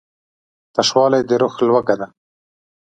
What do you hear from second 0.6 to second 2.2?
تشوالی د روح لوږه ده.